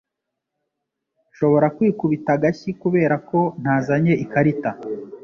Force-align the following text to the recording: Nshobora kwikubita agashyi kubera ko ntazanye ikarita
Nshobora 1.31 1.67
kwikubita 1.75 2.29
agashyi 2.37 2.69
kubera 2.81 3.15
ko 3.29 3.39
ntazanye 3.61 4.13
ikarita 4.23 4.69